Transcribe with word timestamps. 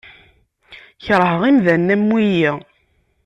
Kerheɣ 1.05 1.41
imdanen 1.49 1.93
am 1.95 2.03
wiyi. 2.13 2.51